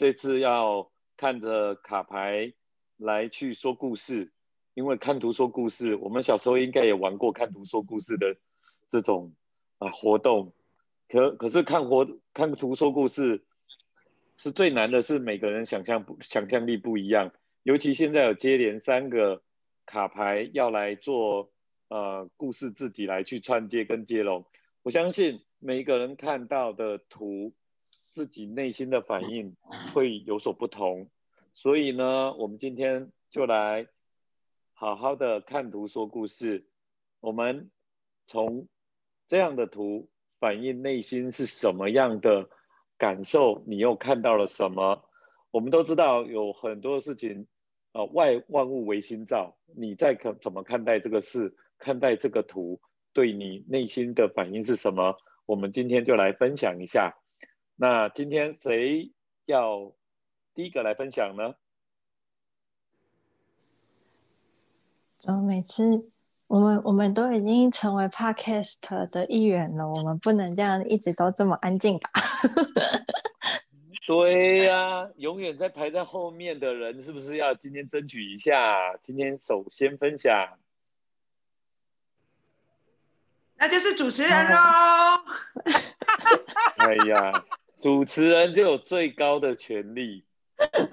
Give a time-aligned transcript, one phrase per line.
[0.00, 2.54] 这次要看着卡牌
[2.96, 4.32] 来去说故事，
[4.72, 8.34] 因为看图说故事，我们小时候应该也玩过看图说故事的
[8.88, 9.34] 这种
[9.76, 10.54] 啊活动。
[11.06, 13.44] 可可是看活看图说故事
[14.38, 19.42] 是最难的，是每个人想象不想象力不一样，尤其现在有接连三个
[19.84, 21.52] 卡牌要来做
[21.88, 24.46] 呃故事，自己来去串接跟接龙。
[24.82, 27.52] 我相信每一个人看到的图，
[28.10, 29.56] 自己内心的反应
[29.94, 31.08] 会有所不同。
[31.54, 33.86] 所以呢，我们今天就来
[34.72, 36.66] 好好的看图说故事。
[37.20, 37.70] 我们
[38.26, 38.68] 从
[39.26, 40.08] 这样的图。
[40.40, 42.48] 反映内心是什么样的
[42.96, 43.62] 感受？
[43.66, 45.04] 你又看到了什么？
[45.50, 47.46] 我们都知道有很多事情，
[47.92, 49.58] 呃，外万物唯心造。
[49.76, 51.54] 你在看怎么看待这个事？
[51.76, 52.80] 看待这个图，
[53.12, 55.14] 对你内心的反应是什么？
[55.44, 57.19] 我们今天就来分享一下。
[57.82, 59.10] 那今天谁
[59.46, 59.94] 要
[60.52, 61.54] 第一个来分享呢？
[65.16, 66.10] 怎么，每次。
[66.46, 72.10] 我们我们都已经成为 podcast 的一员了，我们不能这样一直都这么安静吧？
[74.06, 78.94] 对呀，永远在排在后面的人，是不是要今天争取一下？
[79.00, 80.58] 今天首先分享，
[83.54, 84.58] 那就是主持人喽。
[86.76, 87.44] 哎呀，
[87.80, 90.26] 主持人就有最高的权利，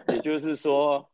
[0.07, 1.09] 也就是说，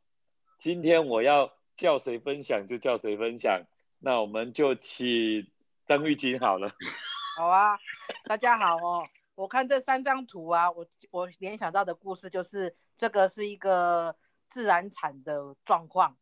[0.60, 3.64] 今天我要叫谁分享就叫谁分享。
[3.98, 5.48] 那我们就请
[5.88, 6.70] 张玉锦好了。
[7.40, 7.80] 好啊，
[8.26, 9.08] 大家好哦。
[9.34, 14.16] 我看这三张图啊，我我联想到的故事就是这个是一个
[14.52, 16.16] 自然产的状况。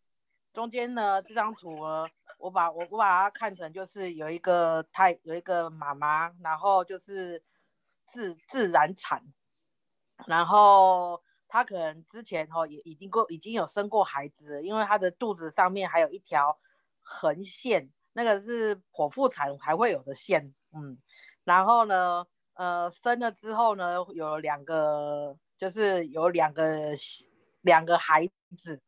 [0.54, 7.44] 中间呢这张图呢，我把我我把它看成就是有一个太有一个妈妈，然后就是
[8.08, 9.22] 自自然产，
[10.28, 16.60] 然后她可能之前哦也已经过已经有生过孩子，因为她的肚子上面还有一条。
[17.04, 20.98] 横线那个是剖腹产还会有的线，嗯，
[21.44, 26.92] 然后呢，呃，生了之后呢，有两个，就是有两个
[27.62, 28.80] 两个孩子，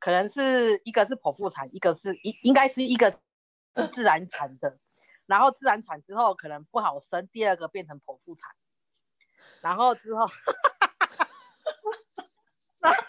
[0.00, 3.12] 可能是一个是剖腹产，一个是应应该是一个
[3.76, 4.76] 是自然产的，
[5.26, 8.50] 然后自然产之后可能不好生，第二个变成剖腹产，
[9.62, 10.26] 然后之后，
[12.80, 13.02] 然后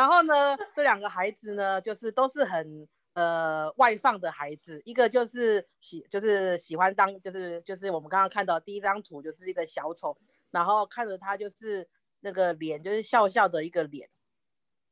[0.00, 2.88] 然后呢，这两个孩子呢，就是都是很。
[3.12, 10.16] 呃，外放的孩子，一个就是喜，就是喜欢当，就是就是我们刚刚看到第一张图，就是一个小丑，
[10.52, 11.88] 然后看着他就是
[12.20, 14.08] 那个脸，就是笑笑的一个脸，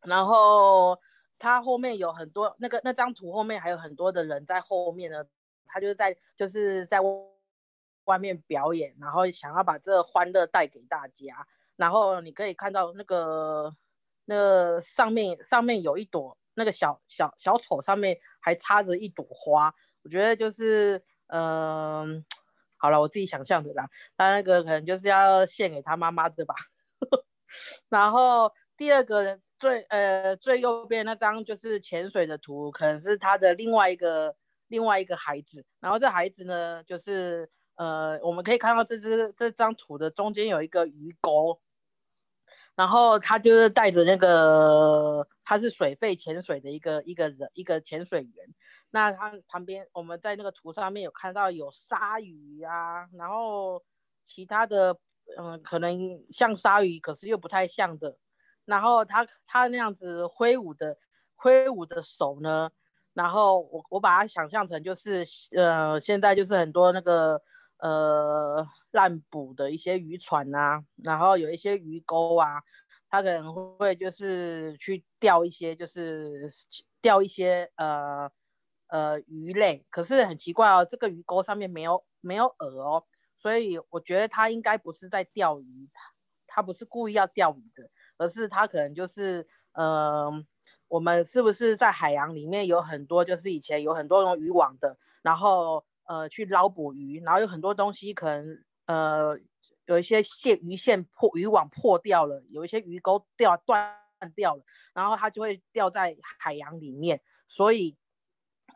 [0.02, 0.98] 然后
[1.38, 5.24] 他后面有很多那个那张图后面还有很多的人在后面呢，
[5.64, 6.98] 他就是在就是在
[8.04, 11.46] 外面表演，然后想要把这欢乐带给大家，
[11.76, 13.74] 然后你可以看到那个
[14.28, 16.36] 那上面上面有一朵。
[16.54, 19.72] 那个小小小丑上面还插着一朵花，
[20.02, 22.24] 我觉得就是，嗯，
[22.76, 23.88] 好了，我自己想象的啦。
[24.16, 26.56] 他那个可能就是要献给他妈妈的吧。
[27.88, 34.34] 然后第二个最呃最右边那张就是潜水的图，可能是他的另外一个
[34.66, 35.64] 另外一个孩子。
[35.78, 41.60] 然后这孩子呢，就是呃我们可以看到这只这张图的中间有一个鱼钩。
[42.78, 48.54] 然后他就是带着那个，他是水肺潜水的一个一个人，一个潜水员。
[48.90, 53.82] 那他旁边，我们在那个图上面有看到有鲨鱼啊，然后
[54.24, 54.96] 其他的，
[55.36, 58.16] 嗯，可能像鲨鱼，可是又不太像的。
[58.64, 60.96] 然后他他那样子挥舞的
[61.34, 62.70] 挥舞的手呢，
[63.12, 65.24] 然后我我把它想象成就是，
[65.56, 67.42] 呃，现在就是很多那个。
[67.80, 68.66] 呃，
[68.98, 72.60] 滥捕的一些渔船啊，然后有一些鱼钩啊，
[73.08, 76.50] 他可能会就是去钓一些，就是
[77.00, 78.28] 钓一些呃
[78.88, 79.86] 呃鱼类。
[79.88, 83.04] 可是很奇怪哦，这个鱼钩上面没有没有饵哦，
[83.36, 85.88] 所以我觉得他应该不是在钓鱼，
[86.48, 90.28] 他不是故意要钓鱼的，而是他可能就是呃，
[90.88, 95.84] 我们是不是在海洋里面有很多，就是以前有很多种渔网的，然后。
[96.08, 99.38] 呃，去捞捕鱼，然后有很多东西可能，呃，
[99.84, 103.94] 有一些线鱼线破，渔网破掉了，有一些鱼钩掉断
[104.34, 104.64] 掉了，
[104.94, 107.20] 然后它就会掉在海洋里面。
[107.46, 107.96] 所以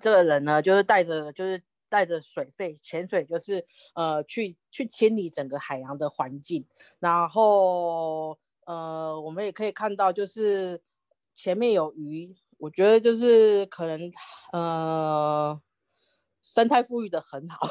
[0.03, 6.67] 这个人呢，就是带着，就是带着水费潜水，就是呃，去去清理整个海洋的环境。
[6.99, 10.83] 然后呃，我们也可以看到，就是
[11.35, 14.13] 前面有鱼，我觉得就是可能
[14.53, 15.61] 呃。
[16.45, 17.69] 生态富裕的很好，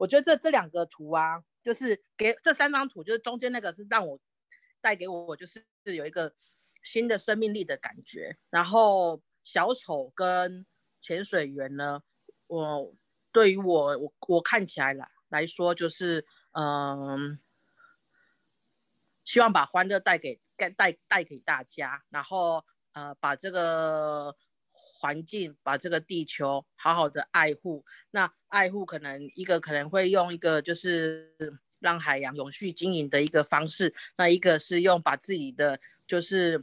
[0.00, 4.18] 我觉得这这两个图啊，就是给这三张图，就是中间那个是让我
[4.80, 6.32] 带给我我就是有一个
[6.82, 8.38] 新的生命力的感觉。
[8.48, 10.64] 然后小丑跟
[11.02, 12.02] 潜水员呢，
[12.46, 12.94] 我
[13.30, 17.38] 对于我我我看起来来来说，就是嗯，
[19.22, 24.34] 希望把欢乐带给带带带给大家，然后呃把这个。
[25.00, 31.34] 环境把这个地球好好的爱护，那爱护可能一个可能会用一个就是
[31.78, 36.62] 让海洋永续经营的一个方式，那一个是用把自己的就是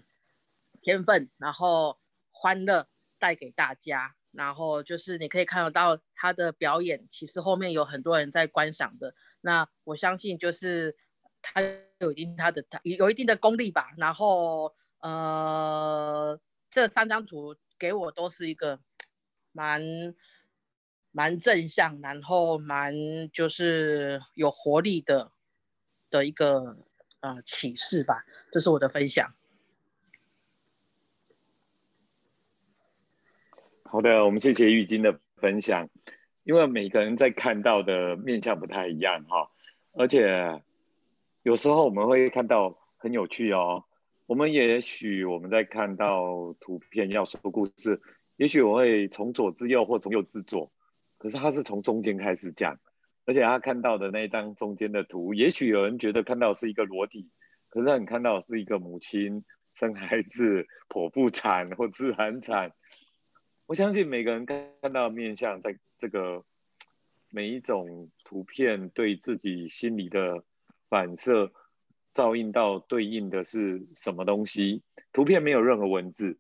[0.84, 1.98] 天分，然后
[2.30, 2.88] 欢乐
[3.18, 9.16] 带给大家，然后就是你可以看得到他的表演，其实后面有很多人在观赏的。
[9.42, 10.96] 那我相信就是
[11.42, 11.60] 他
[11.98, 13.90] 有一定他的他有一定的功力吧。
[13.98, 17.56] 然后呃这三张图。
[17.80, 18.80] 给我都是一个
[19.52, 19.82] 蛮
[21.12, 22.94] 蛮正向，然后蛮
[23.32, 25.32] 就是有活力的
[26.10, 26.78] 的一个
[27.22, 29.34] 呃启示吧，这是我的分享。
[33.84, 35.90] 好的，我们谢谢玉晶的分享。
[36.44, 39.52] 因为每个人在看到的面相不太一样哈，
[39.92, 40.64] 而且
[41.44, 43.84] 有时候我们会看到很有趣哦。
[44.28, 48.02] 我们也许我们在看到图片要说故事，
[48.36, 50.70] 也许我会从左至右或从右至左，
[51.18, 52.78] 可是他是从中间开始讲，
[53.26, 57.30] 而且他看到的那一张中间的图，也许有人觉得看到是一个裸体，
[57.70, 62.74] 可是你看到是一个母亲生孩子 剖腹产或自然产。
[63.66, 66.44] 我相信每个人看看到面相，在这个
[67.32, 70.44] 每一种图片对自己心里的
[70.90, 71.54] 反射。
[72.18, 74.82] 照应到对应的是什么东西？
[75.14, 76.40] 图片没有任何文字，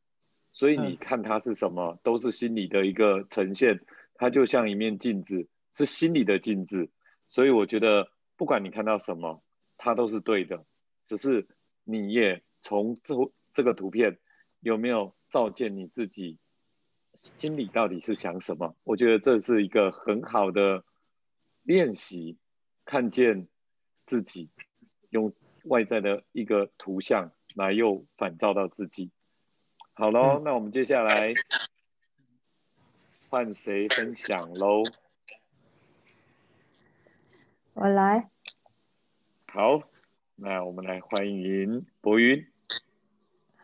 [0.52, 3.86] 所以你看它是什么，都是心理的一个呈现。
[4.16, 6.90] 它就像一面镜子，是心理的镜子。
[7.28, 9.44] 所以我觉得，不管你看到什么，
[9.78, 10.66] 它都是对的。
[11.06, 11.48] 只是
[11.84, 13.14] 你也从这
[13.54, 14.18] 这个图片
[14.62, 16.40] 有没有照见你自己
[17.14, 18.76] 心里到底是想什么？
[18.84, 20.84] 我觉得这是一个很好的
[21.62, 22.40] 练习，
[22.84, 23.48] 看见
[24.08, 24.50] 自己
[25.12, 25.32] 用。
[25.68, 29.12] 外在的一个图像来又反照到自己。
[29.94, 31.32] 好喽，那我们接下来
[33.30, 34.84] 换谁分享喽？
[37.74, 38.30] 我来。
[39.48, 39.82] 好，
[40.36, 42.48] 那我们来欢迎博云。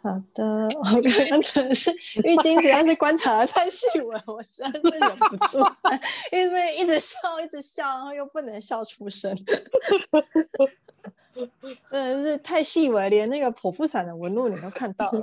[0.02, 1.90] 好的，我刚刚真的是
[2.24, 5.60] 玉晶实在是观察的太细微，我实在是忍不住，
[6.32, 9.34] 因为一直笑一直笑，然后又不能笑出声。
[11.34, 15.22] 真的是太细微，连那个剖腹产的纹路你都看到了。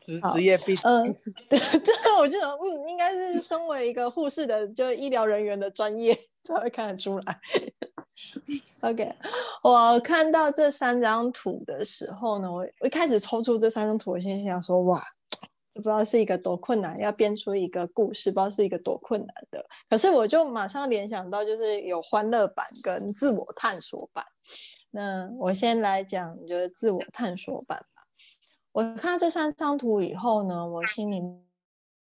[0.00, 0.78] 职 职业病。
[0.82, 1.14] 嗯，
[1.48, 7.40] 对，这个我就得，嗯，应该是身为一个护士的，就医疗人员的专业才会看得出来。
[8.82, 9.14] OK，
[9.62, 15.02] 我看到这三张图的时候呢，我一开始抽出这三张图，我心想说，哇。
[15.74, 19.64] 不知道是一个多困难，要编出一个故事，不知道是一个多困难的。
[19.88, 24.24] 可是我就马上联想到，就是有欢乐版跟自我探索版。
[24.90, 28.02] 那我先来讲，就是自我探索版吧。
[28.72, 31.22] 我看到这三张图以后呢，我心里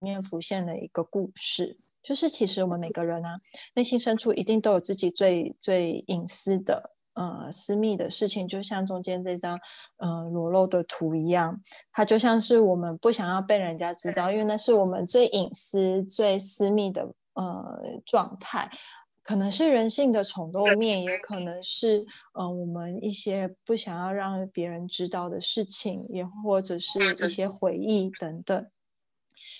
[0.00, 3.40] 面浮现了一个故事，就是其实我们每个人啊，
[3.74, 6.90] 内心深处一定都有自己最最隐私的。
[7.20, 9.60] 呃，私密的事情，就像中间这张
[9.98, 11.60] 呃裸露的图一样，
[11.92, 17.02] 它就像是我们不想要被人家知道，因为那是我们最隐私、最私密的
[17.34, 18.70] 呃状态，
[19.22, 28.66] 可能是人性的丑陋面，也可能是呃我们一些不想要让别人知道的事情，也或者是一些回忆等等。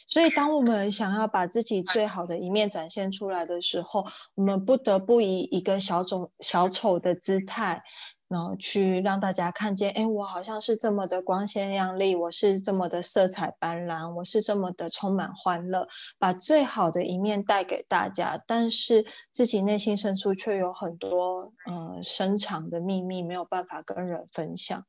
[0.09, 7.83] 所以，当我们想要把自己最好的一面展现出来的时候，我们不得不以一个小丑、小丑的姿态，
[8.29, 15.87] 然后去让大家看见：哎，我好像是这么的光鲜亮丽，我是这么的色彩斑斓，我是这么的充满欢乐，
[16.19, 18.43] 把最好的一面带给大家。
[18.47, 24.85] 但是，自己内心深处却有很多嗯深藏的秘密，没有办法跟人分享。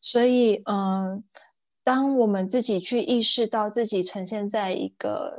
[0.00, 1.24] 所以，嗯。
[1.88, 5.32] 当我们自己去意识到自己呈现在一个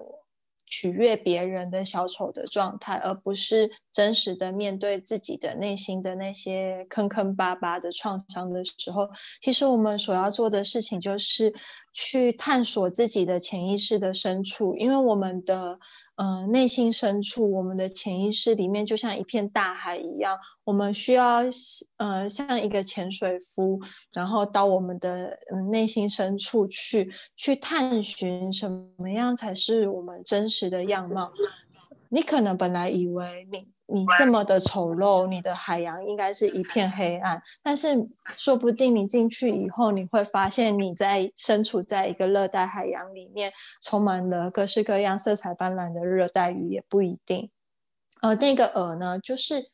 [0.65, 9.07] 取悦别人的小丑的状态，而不是真实的面对自己的内心的那些坑坑巴巴的创伤的时候，
[9.41, 11.53] 其实我们所要做的事情就是
[11.93, 15.79] 去探索自己的潜意识的深处，因为我们的。
[16.21, 21.39] 嗯，内心深处，我们的潜意识里面就像一片大海一样，我们需要，
[21.95, 23.79] 呃，像一个潜水夫，
[24.11, 31.31] 然后到我们的嗯内心深处去，去探寻什么样才是我们真实的样貌。
[32.09, 37.41] 你可能本来以为你你这么的丑陋，你的海洋应该是一片黑暗。
[37.63, 43.51] 但是说不定你进去以后，你会发现你在身处在一个热带海洋里面，
[43.81, 47.49] 充满了各式各样、色彩斑斓的热带鱼，也不一定。
[48.21, 49.69] 呃，那个饵呢，就是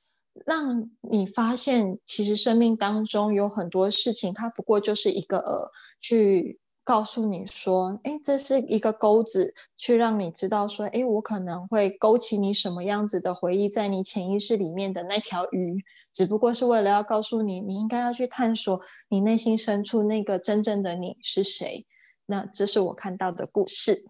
[0.46, 6.60] 让你发现，其实生命当中有很多事情，它不过就是一个饵去。
[6.86, 21.88] 告诉你说，哎，这是一个钩子，去让你知道说，哎，我可能会勾起你什么样子的回忆，在你潜意识里面的那条鱼，只不过是为了要告诉你，你应该要去探索你内心深处那个真正的你是谁。
[22.27, 24.06] 那这是我看到的故事。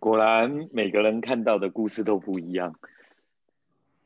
[0.00, 2.74] 果然，每个人看到的故事都不一样。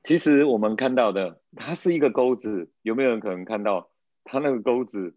[0.03, 3.89] 其实我们看到的，它是一个钩子，有没有人可能看到？
[4.25, 5.17] 它那个钩子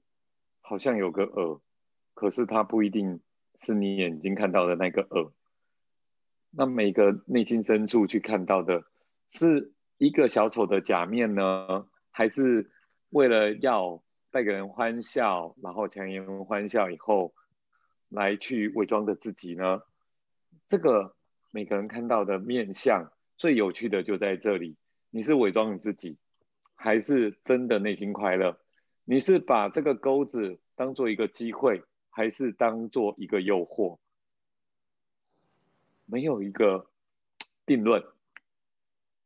[0.62, 1.59] 好像有个耳，
[2.13, 3.21] 可是它不一定
[3.62, 5.31] 是你眼睛看到的那个耳。
[6.51, 8.83] 那每个内心深处去看到的，
[9.27, 12.71] 是一个小丑的假面呢，还是
[13.09, 17.33] 为了要带给人欢笑，然后强颜欢笑以后
[18.09, 19.81] 来去伪装的自己呢？
[20.67, 21.15] 这个
[21.51, 24.77] 每个人看到的面相最有趣的就在这里：
[25.09, 26.17] 你是伪装你自己，
[26.75, 28.57] 还是真的内心快乐？
[29.07, 34.00] 你是把这个钩子当做一个机会，还是当做一个诱惑？
[36.05, 36.89] 没有一个
[37.67, 38.03] 定论。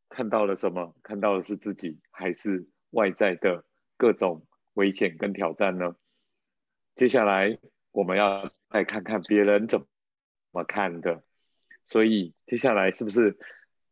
[0.09, 0.93] 看到了什么？
[1.01, 3.63] 看到的是自己，还是外在的
[3.95, 5.95] 各种危险跟挑战呢？
[6.95, 7.57] 接下来
[7.91, 9.85] 我们要来看看别人怎
[10.51, 11.23] 么看的。
[11.85, 13.37] 所以接下来是不是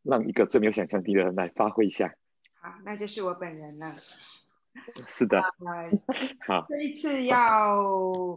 [0.02, 2.14] 让一个最没有想象力的人来发挥一下？
[2.60, 3.94] 好，那就是我本人了。
[5.06, 5.42] 是的，
[6.46, 8.36] 好，这一次要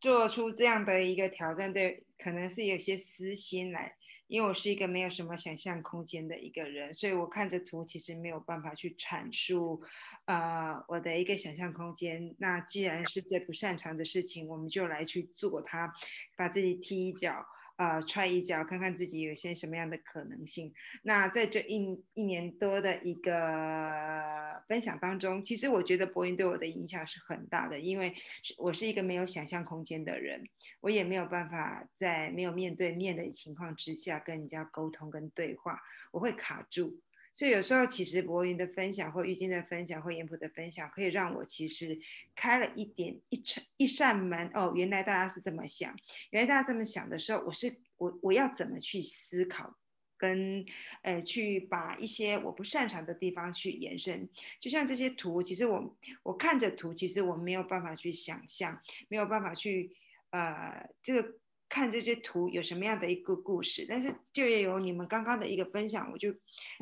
[0.00, 9.82] 做出这样的一个挑战，对，可能是有些私心来，因为我是一个没有什么想象空间的一个人，所以我看着图其实没有办法去阐述，
[10.26, 12.34] 呃，我的一个想象空间。
[12.38, 15.92] 那既然是最不擅长的事情，我们就来去做它，
[16.36, 17.46] 把自己踢一脚。
[17.76, 20.72] 啊，踹一脚，看看自己有些什么样的可能性。
[21.02, 28.14] 那在这一一年多的一个分享当中，其实我觉得博云对我的影响是很大的，因为
[28.58, 30.44] 我是一个没有想象空间的人，
[30.80, 35.80] 我也没有办法在没有面对面的情况之下跟人家沟通跟对话，
[36.12, 37.00] 我会卡住。
[37.34, 41.98] 所以有时候，其实博云的分享或玉晶的分享或严普的分享，可以让我其实
[42.36, 45.94] 开了一点一扇一扇门哦，原来大家是这么想，
[46.30, 49.76] 原来大家这么想的时候，我是我我要怎么去思考，
[50.16, 50.64] 跟
[51.02, 54.28] 呃去把一些我不擅长的地方去延伸。
[54.60, 59.90] 就像这些图，其实我我看着图，其实我没有办法去想象，没有办法去
[60.30, 61.34] 呃这个。
[61.74, 66.32] 看这些图有什么样的一个故事，但是就也有你们刚刚的一个分享，我就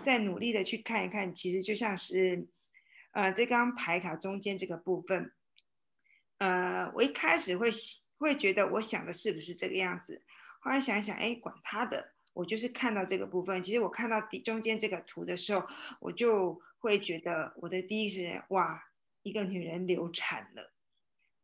[0.04, 1.34] 在努力的去看一看。
[1.34, 2.46] 其实就像是，
[3.12, 5.32] 呃，这张牌卡中间这个部分，
[6.36, 7.70] 呃，我一开始会
[8.18, 10.20] 会觉得我想的是不是这个样子，
[10.60, 13.62] 后来想想，哎，管他的，我就是看到这个部分。
[13.62, 15.66] 其实我看到底中间这个图的时候，
[16.00, 18.84] 我就会觉得我的第一是哇，
[19.22, 20.71] 一个女人流产了。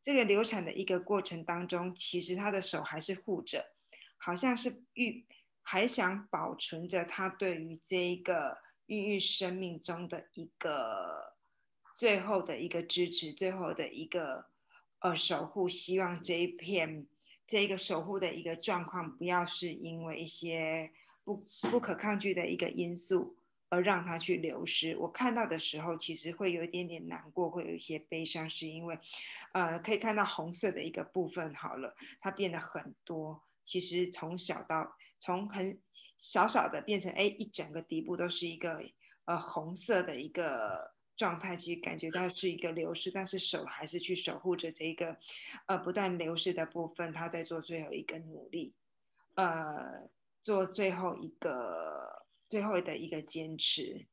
[0.00, 3.72] 这个流产的一个过程当中，其实他的手还是护着，
[4.16, 5.26] 好像是孕，
[5.62, 11.34] 还想保存着他对于这一个孕育生命中的一个
[11.94, 14.46] 最后的一个支持，最后的一个
[15.00, 17.06] 呃守护，希望这一片
[17.46, 20.92] 这一个守护的一个状况，不要是因为一些
[21.24, 23.37] 不不可抗拒的一个因素。
[23.70, 28.98] 而让它去流失，我看到的时候，其实会有一点点难过，会有一些悲伤，是因为，
[29.52, 33.42] 呃，可以看到红色的一个部分好了，它变得很多。
[33.64, 35.78] 其实从小到从很
[36.18, 38.82] 小小的变成哎，一整个底部都是一个
[39.26, 45.14] 呃红色的一个状态，其实感觉到是一个流失，但是手还是去守护着这一个
[45.66, 48.74] 呃不断流失的部分，他在做最后一个努力，
[49.34, 50.08] 呃，
[50.42, 52.17] 做最后一个。
[52.48, 54.06] 最后的一个坚持。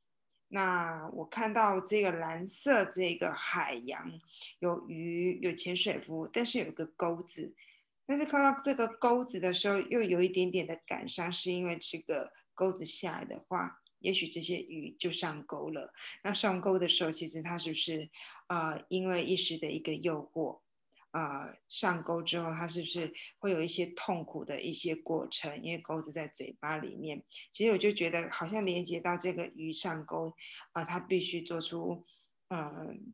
[0.47, 4.11] 那我看到这个蓝色这个海洋
[4.59, 7.55] 有鱼有潜水服，但是有个钩子。
[8.05, 15.91] 但是看到这个钩子的时候，又有一点点的感伤，是因为这个钩子下来的话，也许这些鱼就上钩了。
[16.23, 18.07] 那上钩的时候，其实它是不是
[18.45, 18.79] 啊？
[18.89, 20.59] 因为一时的一个诱惑。
[21.15, 25.63] 啊，上钩之后，它是不是会有一些痛苦的一些过程？
[25.63, 30.33] 因为钩子在嘴巴里面，其实我就觉得好像连接到这个鱼上钩
[30.73, 32.05] 啊，它必须做出，
[32.49, 33.13] 嗯，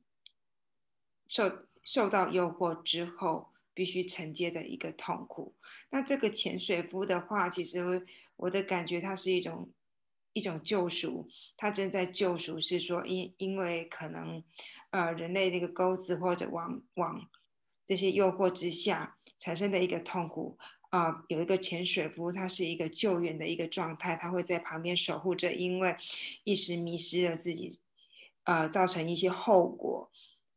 [1.28, 5.56] 受受到诱惑之后，必须承接的一个痛苦。
[5.92, 8.04] 那这个潜水夫的话，其实
[8.36, 9.72] 我的感觉，它是一种
[10.34, 14.44] 一种救赎，它正在救赎，是说因因为可能
[14.90, 17.30] 呃人类那个钩子或者网网
[17.92, 20.58] 这些诱惑之下产生的一个痛苦。
[20.92, 25.98] 啊，有一个潜水夫，他是一个救援的一个状态，他会在旁边守护着，因为
[26.46, 27.82] 一时迷失了自己，
[28.46, 30.10] 呃，造成一些后果，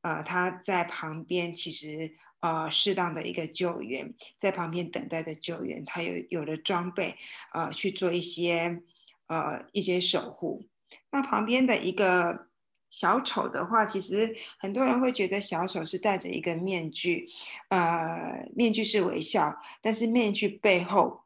[0.03, 7.17] 呃，他在旁边其实呃适当的一个救援，在旁边等待的救援，他有有了装备，
[7.53, 8.81] 呃，去做一些
[9.27, 10.69] 呃一些守护，
[11.11, 12.47] 那旁边的一个。
[12.97, 17.27] 小丑的话，其实很多人会觉得小丑是戴着一个面具，
[17.69, 21.25] 呃，面具是微笑，但是面具背后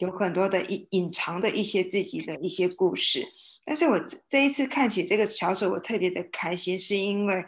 [0.00, 3.24] 有很多的隐隐藏的一些自己的一些故事。
[3.64, 7.44] 但是我这一次看起这个小丑，我特别的开心，是因为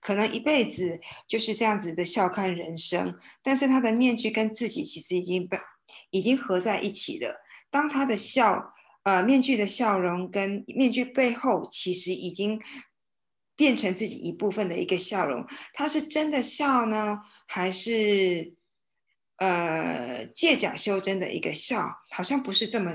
[0.00, 0.98] 可能一辈子
[1.28, 5.58] 就是这样子的笑看人生，但是他的面具跟自己其实已经被
[6.12, 7.44] 已经合在一起了。
[7.70, 8.72] 当他的笑。
[9.06, 12.60] 呃，面具的笑容跟面具背后，其实已经
[13.56, 15.46] 变成自己一部分的一个笑容。
[15.72, 18.54] 他是真的笑呢，还是
[19.38, 22.02] 呃借假修真的一个笑？
[22.10, 22.94] 好像不是这么，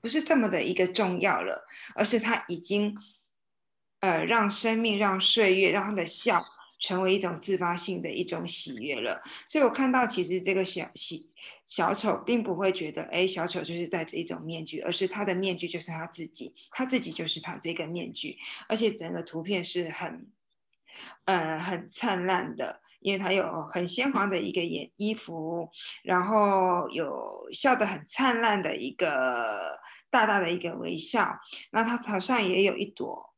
[0.00, 2.96] 不是这么的一个重要了，而是他已经
[4.00, 6.40] 呃让生命、让岁月、让他的笑。
[6.78, 11.30] 成为一种自发性的一种喜悦了，所以我看到其实这个小喜
[11.64, 18.36] 小丑并不会觉得，哎，小丑就是戴着一种面具，而是他的面具就是他自己，他自己就是他这个面具，
[18.68, 20.30] 而且整个图片是很，
[21.24, 25.70] 呃，很灿烂的，因为他有很鲜黄的一个颜衣服，
[26.04, 29.78] 然后有笑得很灿烂的一个
[30.10, 31.38] 大大的一个微笑，
[31.72, 33.34] 那他头上也有一朵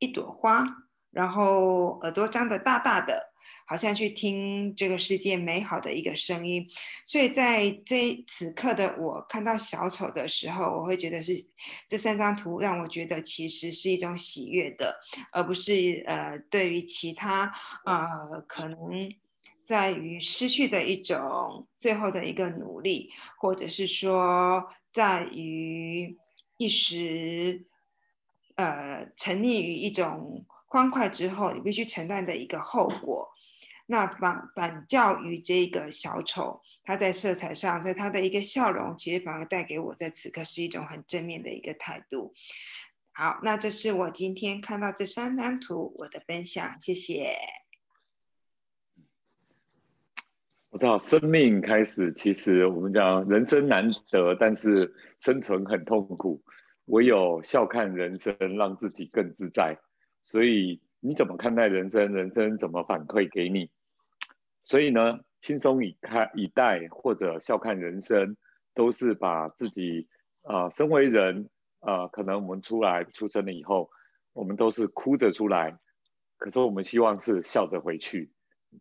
[0.00, 0.66] 一朵花。
[1.10, 3.32] 然后耳朵张得大大的，
[3.66, 6.66] 好像去听这个世界美好的一个声音。
[7.04, 11.32] 所以在这此刻的我看到小丑的时候，我会觉得是
[11.88, 15.00] 这三张图让我觉得其实是一种喜悦的，
[15.32, 17.52] 而不是呃对于其他
[17.84, 18.78] 呃可能
[19.64, 26.16] 在于失去的一种最后的一个努力，或者是说在于
[26.56, 27.66] 一时
[28.54, 30.46] 呃沉溺于一种。
[30.70, 33.28] 欢快之后，你必须承担的一个后果。
[33.86, 42.32] 那反反教于这个小丑，他在色彩上，在他的一个笑容，其实反而带给我在此刻是一种很正面的一个态度。
[43.10, 47.36] 好，那这是我今天看到这三张图我的分享，谢谢。
[50.68, 56.40] 我知道生命开始，其实我们讲人生难得，但是生存很痛苦，
[56.84, 59.76] 唯有笑看人生，让自己更自在。
[60.22, 62.12] 所以你怎么看待人生？
[62.12, 63.70] 人生怎么反馈给你？
[64.62, 68.36] 所以呢，轻松以看以待或者笑看人生，
[68.74, 70.08] 都是把自己
[70.42, 71.48] 啊，身为人
[71.80, 73.90] 啊，可能我们出来出生了以后，
[74.32, 75.78] 我们都是哭着出来，
[76.36, 78.30] 可是我们希望是笑着回去，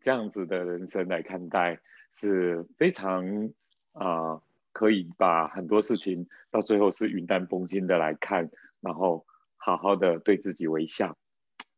[0.02, 1.80] 这样子的人生来看待
[2.12, 3.50] 是非常
[3.94, 4.42] 啊，
[4.74, 9.26] 可以把很多事情到最后是云淡风轻的来看，然后
[9.56, 11.18] 好好的对自己微笑。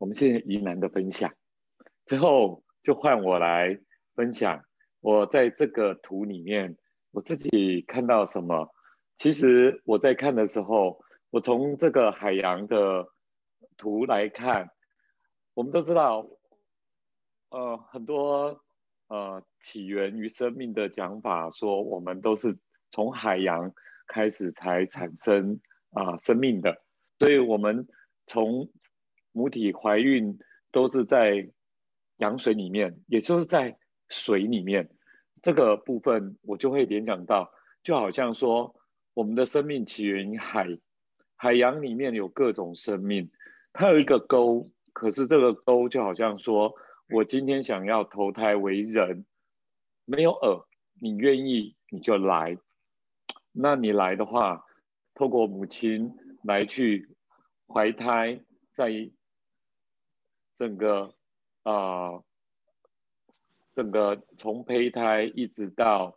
[0.01, 1.31] 我们谢谢疑难的分享，
[2.05, 3.79] 之后就换我来
[4.15, 4.63] 分享。
[4.99, 6.75] 我在这个图里面，
[7.11, 8.73] 我自己看到什么？
[9.17, 13.09] 其实我在看的时候，我从这个海洋的
[13.77, 14.71] 图来看，
[15.53, 16.27] 我们都知道，
[17.49, 18.59] 呃，很多
[19.07, 22.57] 呃起源于生命的讲法，说我们都是
[22.89, 23.71] 从海洋
[24.07, 25.61] 开始才产生
[25.91, 26.81] 啊生命的，
[27.19, 27.87] 所以我们
[28.25, 28.67] 从
[29.33, 30.37] 母体怀孕
[30.71, 31.49] 都是在
[32.17, 33.77] 羊水里面，也就是在
[34.09, 34.89] 水里面。
[35.41, 38.75] 这个部分我就会联想到，就好像说
[39.13, 40.67] 我们的生命起源于海，
[41.35, 43.31] 海洋里面有各种生命，
[43.73, 46.73] 它有一个沟，可是这个沟就好像说
[47.09, 49.25] 我今天想要投胎为人，
[50.05, 50.65] 没有耳，
[50.99, 52.57] 你愿意你就来，
[53.51, 54.63] 那你来的话，
[55.15, 56.13] 透过母亲
[56.43, 57.09] 来去
[57.67, 58.41] 怀胎，
[58.71, 58.91] 在。
[60.61, 61.11] 整个
[61.63, 62.21] 啊，
[63.73, 66.15] 整个从胚胎一直到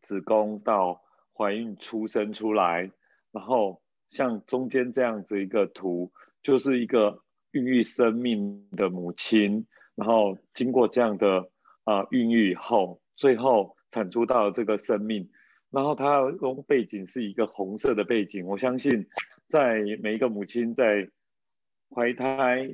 [0.00, 1.02] 子宫到
[1.34, 2.90] 怀孕出生出来，
[3.32, 6.10] 然后像中间这样子一个图，
[6.42, 11.50] 就是一个孕育生命的母亲，然后经过这样的
[11.84, 15.30] 啊孕育以后，最后产出到这个生命，
[15.68, 19.06] 然后它用背景是一个红色的背景，我相信
[19.48, 21.10] 在每一个母亲在
[21.94, 22.72] 怀胎。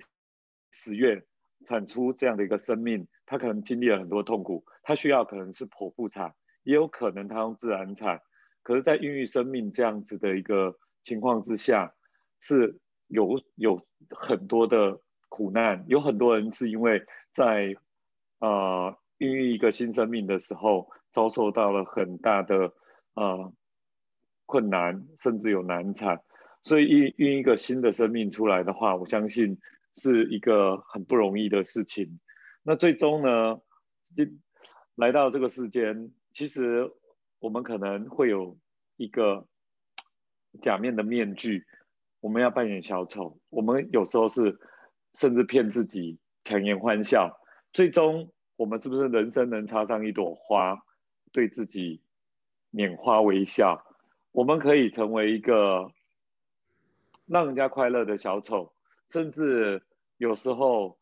[0.79, 1.25] 十月
[1.65, 6.35] 产出这样的一个生命，他可能经历了很多痛苦，他需要可能是剖腹产，
[6.65, 8.21] 也有可能他用自然产。
[8.63, 11.95] 可是，在孕育生命这样子的一个情况之下，
[12.43, 17.75] 是有有很多的苦难，有很多人是因为在
[18.41, 22.75] 呃孕育一个新生命的时候，遭受到了很大的
[23.15, 23.51] 呃
[24.45, 26.21] 困难，甚至有难产。
[26.63, 29.59] 所以孕孕一个新的生命出来的话，我相信
[29.97, 32.21] 是一个很不容易的事情。
[32.63, 33.57] 那最终呢，
[34.17, 34.25] 就
[34.95, 36.91] 来到这个世间，其实
[37.39, 38.57] 我们可能会有
[38.97, 39.47] 一个
[40.61, 41.67] 假面的面具，
[42.21, 43.41] 我们要扮演小丑。
[43.51, 44.59] 我们有时候是
[45.15, 47.41] 甚至骗自己，强颜欢笑。
[47.73, 50.79] 最终，我们是不是人生能插上一朵花，
[51.33, 52.03] 对自己
[52.73, 53.85] 拈花微笑？
[54.33, 55.91] 我们可以成为一个。
[57.29, 58.73] 让人家快乐的小丑，
[59.09, 59.83] 甚至
[60.17, 60.99] 有时候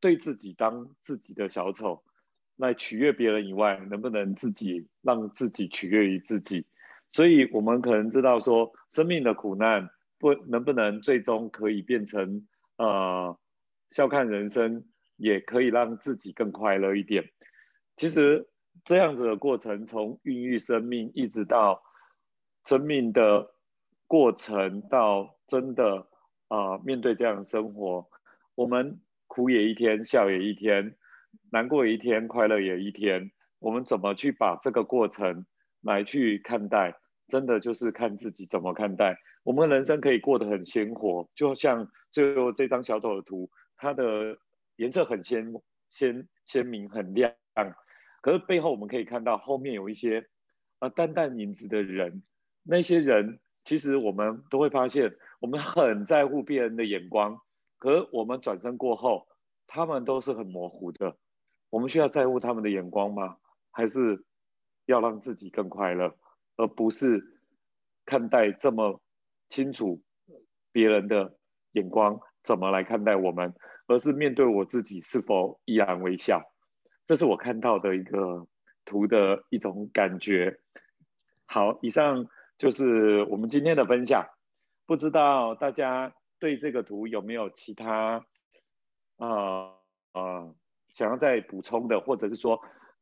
[0.00, 2.02] 对自己当自己的小丑，
[2.56, 6.66] 来取悦别人以外，能不能自己让自己取悦于自己？
[7.12, 13.38] 所以，我们可能知道说，生命的苦难不能不能最终可以变成呃
[13.90, 14.84] 笑看人生，
[15.16, 17.30] 也可以让自己更快乐一点。
[17.96, 18.48] 其实
[18.84, 21.82] 这样子的过程，从孕育生命一直到
[22.64, 23.52] 生命的。
[24.06, 26.06] 过程到真的
[26.54, 28.08] 啊，面对这样的生活，
[28.54, 30.94] 我们苦也一天，笑也一天，
[31.50, 33.32] 难过一天，快乐也一天。
[33.58, 35.46] 我们怎么去把这个过程
[35.80, 36.94] 来去看待？
[37.26, 39.18] 真的就是看自己怎么看待。
[39.42, 44.38] 我们人生可以过得很鲜活，就像最后这张小丑的图，它的
[44.76, 45.52] 颜色很鲜
[45.88, 47.34] 鲜鲜明，很亮。
[48.22, 50.28] 可是背后我们可以看到，后面有一些
[50.78, 52.22] 啊淡淡影子的人，
[52.62, 53.40] 那些人。
[53.64, 57.40] 其实我们都会发现，我们很在乎别人的眼光，
[57.78, 59.26] 可我们转身过后，
[59.66, 61.16] 他们都是很模糊的。
[61.70, 63.38] 我们需要在乎他们的眼光吗？
[63.70, 64.22] 还是
[64.84, 66.14] 要让自己更快乐，
[66.56, 67.40] 而不是
[68.04, 69.00] 看待这么
[69.48, 70.02] 清楚
[70.70, 71.38] 别人的
[71.72, 73.54] 眼光怎么来看待我们，
[73.86, 76.42] 而是面对我自己是否依然微笑？
[77.06, 78.46] 这是我看到的一个
[78.84, 80.60] 图的一种感觉。
[81.46, 82.28] 好，以上。
[82.56, 84.26] 就是我们今天的分享，
[84.86, 88.24] 不知道大家对这个图有没有其他
[89.16, 89.72] 啊
[90.12, 90.54] 啊
[90.88, 92.60] 想要再补充的，或者是说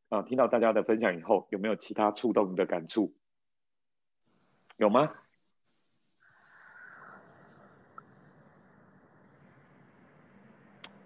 [0.09, 3.15] 啊听到大家的分享以后有没有其他触动的感触？
[4.77, 5.09] 有吗？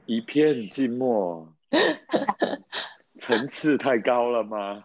[0.06, 1.52] 一片静默，
[3.18, 4.84] 层次太高了吗？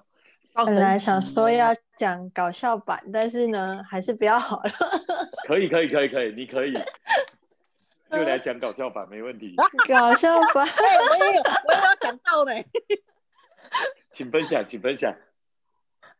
[0.66, 4.72] 本来想说要讲搞笑版，但是呢，还是不要好了。
[5.48, 6.74] 可以，可以，可以，可以，你可以
[8.12, 9.56] 就来讲搞笑版，没问题。
[9.88, 10.68] 搞笑版，
[11.10, 12.52] 我也有，我也有想到呢。
[14.12, 15.16] 请分享，请分享。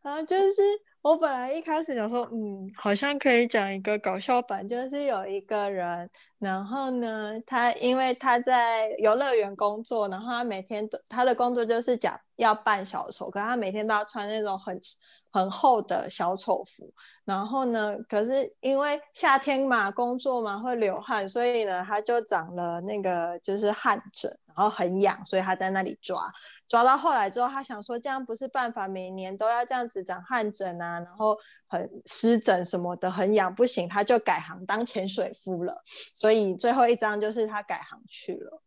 [0.02, 0.62] 啊，就是。
[1.02, 6.08] 我本来一开始想说，嗯，好像可以讲一个搞笑版，就是有一个人，
[6.42, 14.78] 然后呢，他因为他在游乐园工作，然后他每天都他的工作就是讲要扮小丑，可他每天都要穿那种很。
[15.34, 16.92] 很厚的小丑服，
[17.24, 26.22] 然后呢，可是因为夏天嘛，工作嘛会流汗，所以呢，他就长了那个就是汗疹，然后很痒，所以他在那里抓，
[26.68, 31.34] 抓到后来之后，他想说这样不是办法，每年都要这样子长汗疹啊，然后
[31.66, 35.82] 很湿疹什么的，很痒，不行，他就改行当潜水夫了。
[36.14, 38.62] 所以最后一张就是他改行去了。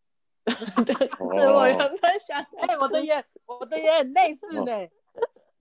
[0.86, 0.93] 对，
[1.38, 3.15] 这我原本想，哎，我的也，
[3.47, 4.71] 我的也很类似呢，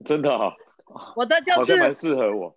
[0.05, 0.53] 真的啊。
[1.15, 2.55] 我的就是好像蛮适合我。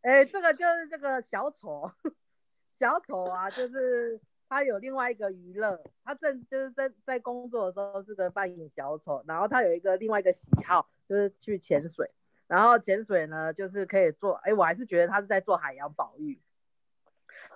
[0.00, 1.90] 哎，这个就是这个小丑，
[2.80, 12.08] 小丑啊，就是他有另外一个娱乐，他正就是在在工作的时候是个扮演小丑，然后他有一个另外一个喜好就是去潜水，
[12.46, 16.40] 然后潜水呢就是可以做，哎，我还是觉得他是在做海洋保育，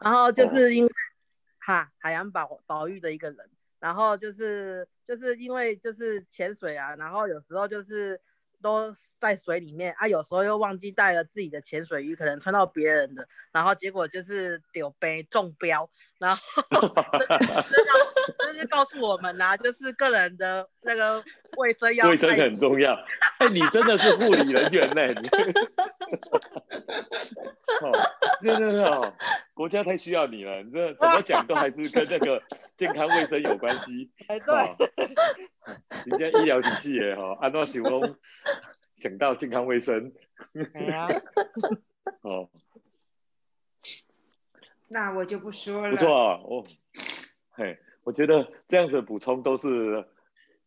[0.00, 0.92] 然后就是因为
[1.61, 8.20] 哈海洋保保育的一个人，然后就是就是因为就是潜水啊，然后有时候就是。
[8.62, 16.42] 都在水里面啊，有时候又忘记带了自己的潜水衣，可能穿到别人的，然后结果就是丢杯中标，然后
[18.38, 21.23] 这是告诉我们呐，就是个人的那个
[21.57, 22.92] 卫生要卫生很重要。
[23.40, 25.03] 哎，你真的是护理人员呢，
[27.83, 27.92] 哦，
[28.40, 29.14] 真的是哦，
[29.55, 32.42] 国家太需要你了，你这怎么讲都还是跟那个
[32.77, 34.11] 健康卫生有关系。
[34.29, 34.55] 哎，对。
[36.06, 38.16] 人家医疗体系也好，按照形容
[38.96, 40.12] 讲到健康卫生，
[42.22, 42.48] 哦，
[44.88, 45.90] 那我就不说了。
[45.90, 46.62] 不错啊，哦，
[47.50, 50.04] 嘿，我觉得这样子补充都是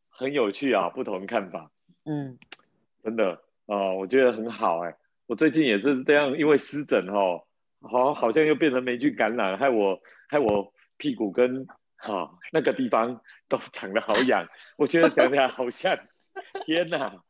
[0.09, 1.71] 很有趣啊，不同看法，
[2.05, 2.37] 嗯，
[3.03, 4.95] 真的哦，我觉得很好哎。
[5.25, 7.43] 我最近也是这样，因为湿疹哦，
[7.81, 11.65] 好好像又变成霉菌感染，害我害我屁股跟
[12.03, 14.45] 哈那个地方都长得好痒，
[14.77, 15.97] 我觉得讲起来好像，
[16.65, 17.23] 天哪！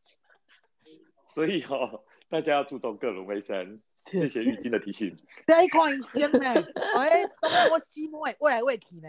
[1.27, 3.81] 所以哦，大家要注重个人卫生。
[4.05, 5.15] 谢谢玉晶的提醒。
[5.45, 6.49] 在看医生呢，
[6.97, 7.23] 哎，
[7.71, 9.07] 我心喂喂来喂去呢。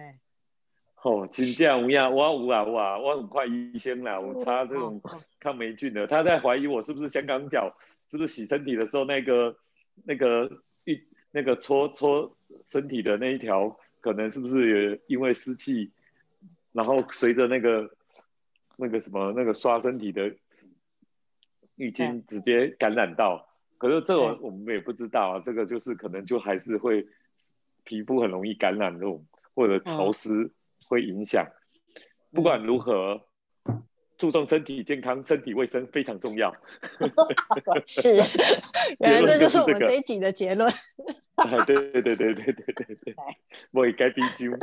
[1.02, 5.00] 哦，请假无呀，我有啊，我啊，我很快医生啦，我擦这种
[5.40, 6.06] 抗霉菌的。
[6.06, 7.74] 他在怀疑我是不是香港脚，
[8.06, 9.56] 是不是洗身体的时候那个
[10.04, 10.50] 那个
[10.84, 15.90] 一那个搓搓身体的那一条，可能是不是也因为湿气，
[16.72, 17.90] 然后随着那个
[18.76, 20.36] 那个什么那个刷身体的
[21.76, 23.48] 已经直接感染到。
[23.78, 27.06] 可是这个我们也不知道啊，这个就是可能就还是会
[27.84, 30.52] 皮肤很容易感染那种或者潮湿。
[30.86, 31.50] 会影响，
[32.30, 33.26] 不管如何，
[34.16, 36.52] 注重身体健康、身体卫生非常重要。
[37.86, 38.16] 是，
[39.00, 40.70] 原来这就是我们这一集的结论。
[41.66, 43.14] 对对对对对对对对，
[43.72, 44.52] 我也该逼究。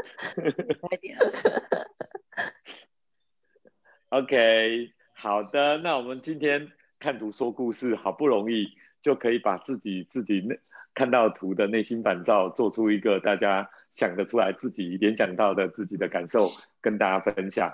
[4.09, 8.67] OK，好的，那我们今天看图说故事，好不容易
[9.01, 10.55] 就可以把自己自己那
[10.93, 13.69] 看到图的内心反照，做出一个大家。
[13.91, 16.47] 想得出来自己联想到的自己的感受
[16.79, 17.69] 跟大家分享。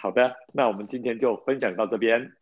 [0.00, 2.32] 好的，那我们今天就分享到这边。